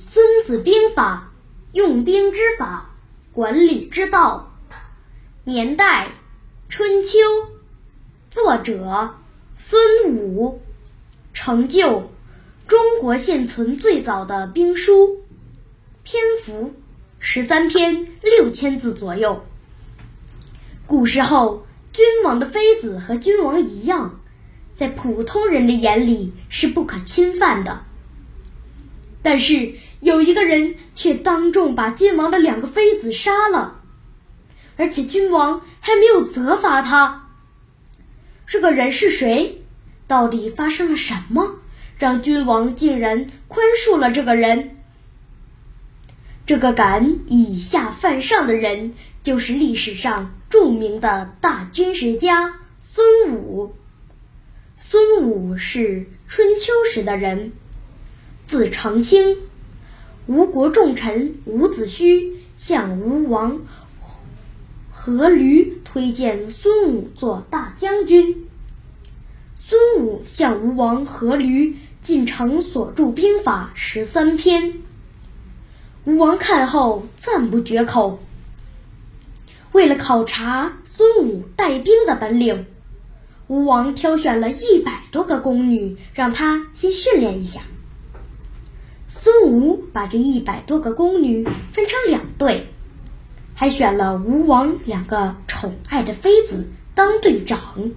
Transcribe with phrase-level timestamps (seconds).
[0.00, 1.32] 孙子兵法》
[1.76, 2.94] 用兵之法，
[3.32, 4.54] 管理之道。
[5.42, 6.12] 年代：
[6.68, 7.18] 春秋。
[8.30, 9.16] 作者：
[9.54, 10.62] 孙武。
[11.34, 12.12] 成就：
[12.68, 15.24] 中国现存最早的兵书。
[16.04, 16.74] 篇幅：
[17.18, 19.44] 十三篇，六千字左右。
[20.86, 24.20] 古时候，君王的妃子和君王一样，
[24.76, 27.82] 在普通人的眼里是不可侵犯的。
[29.20, 33.80] 但是有一个人却当众把君王的两个妃子杀了，
[34.76, 37.28] 而且君王还没有责罚他。
[38.46, 39.62] 这个人是谁？
[40.06, 41.56] 到底发生了什么，
[41.98, 44.76] 让君王竟然宽恕了这个人？
[46.46, 53.74] 这个敢以下犯上的人，就是历史上著名的大军事家孙武。
[54.76, 57.52] 孙武是春秋时的人，
[58.46, 59.36] 字长卿。
[60.28, 63.62] 吴国重臣伍子胥向吴王
[64.94, 68.46] 阖闾推荐孙武做大将军。
[69.54, 71.72] 孙武向吴王阖闾
[72.02, 74.74] 进城所著兵法十三篇。
[76.04, 78.20] 吴王看后赞不绝口。
[79.72, 82.66] 为了考察孙武带兵的本领，
[83.46, 87.62] 吴王挑选了一百多个宫女，让他先训练一下。
[89.10, 91.42] 孙武把这一百多个宫女
[91.72, 92.68] 分成两队，
[93.54, 97.90] 还选了吴王两个宠爱的妃子当队长。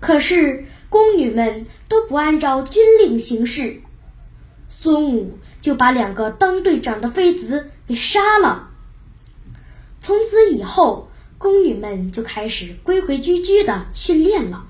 [0.00, 3.82] 可是宫女们都不按照军令行事，
[4.68, 8.70] 孙武就把两个当队长的妃子给杀了。
[10.00, 14.66] 从此以后，宫女们就开始规规矩矩的训练了。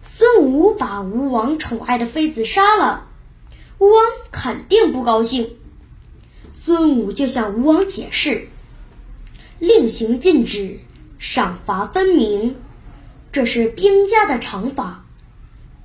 [0.00, 3.05] 孙武把吴王宠爱的妃子杀了，
[3.78, 5.56] 吴王肯定不高兴。
[6.52, 8.48] 孙武就向吴王解释：
[9.58, 10.80] 令行禁止，
[11.18, 12.56] 赏罚分明。
[13.32, 15.04] 这是兵家的常法，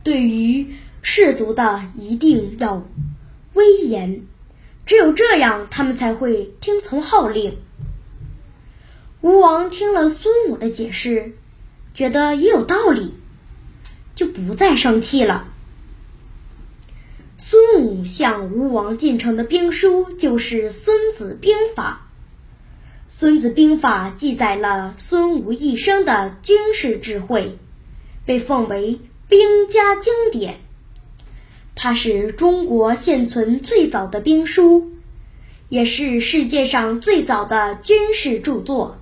[0.04, 2.88] 对于士卒的一定要
[3.54, 4.24] 威严，
[4.86, 7.58] 只有这样，他们才会听从号令。
[9.20, 11.34] 吴王听了孙武的解释，
[11.94, 13.14] 觉得也有道理，
[14.16, 15.51] 就不再生气了。
[17.81, 22.09] 孙武向吴王进呈的兵书就是《孙子兵法》。
[23.19, 27.58] 《孙子兵法》记载了孙武一生的军事智慧，
[28.24, 30.59] 被奉为兵家经典。
[31.74, 34.91] 它是中国现存最早的兵书，
[35.68, 39.00] 也是世界上最早的军事著作。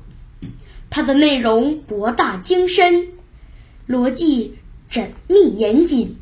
[0.89, 3.09] 它的内容博大精深，
[3.89, 4.55] 逻辑
[4.89, 6.15] 缜密严谨，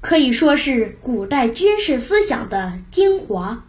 [0.00, 3.64] 可以说是古代军事思想的精华。